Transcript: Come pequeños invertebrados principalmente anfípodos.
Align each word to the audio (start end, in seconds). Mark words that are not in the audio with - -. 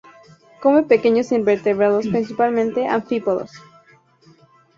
Come 0.63 0.81
pequeños 0.85 1.31
invertebrados 1.31 2.07
principalmente 2.07 2.87
anfípodos. 2.87 3.51